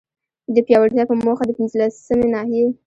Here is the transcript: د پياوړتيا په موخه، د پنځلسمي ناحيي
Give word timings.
د 0.55 0.57
پياوړتيا 0.67 1.03
په 1.07 1.15
موخه، 1.23 1.43
د 1.45 1.51
پنځلسمي 1.57 2.27
ناحيي 2.35 2.67